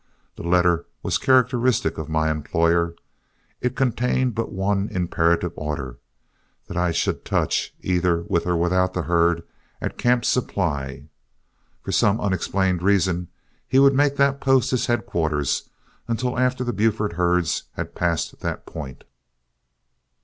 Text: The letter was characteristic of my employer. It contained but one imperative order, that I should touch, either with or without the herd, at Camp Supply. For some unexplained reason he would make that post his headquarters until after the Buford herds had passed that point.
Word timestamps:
The 0.35 0.41
letter 0.41 0.87
was 1.03 1.19
characteristic 1.19 1.99
of 1.99 2.09
my 2.09 2.31
employer. 2.31 2.95
It 3.61 3.75
contained 3.75 4.33
but 4.33 4.51
one 4.51 4.89
imperative 4.89 5.51
order, 5.55 5.99
that 6.65 6.75
I 6.75 6.91
should 6.91 7.23
touch, 7.23 7.75
either 7.81 8.23
with 8.23 8.47
or 8.47 8.57
without 8.57 8.95
the 8.95 9.03
herd, 9.03 9.43
at 9.79 9.99
Camp 9.99 10.25
Supply. 10.25 11.03
For 11.83 11.91
some 11.91 12.19
unexplained 12.19 12.81
reason 12.81 13.27
he 13.67 13.77
would 13.77 13.93
make 13.93 14.15
that 14.15 14.41
post 14.41 14.71
his 14.71 14.87
headquarters 14.87 15.69
until 16.07 16.35
after 16.39 16.63
the 16.63 16.73
Buford 16.73 17.13
herds 17.13 17.65
had 17.73 17.93
passed 17.93 18.39
that 18.39 18.65
point. 18.65 19.03